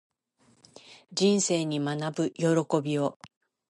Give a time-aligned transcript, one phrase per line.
[1.13, 2.47] 人生に学ぶ喜
[2.81, 3.19] びを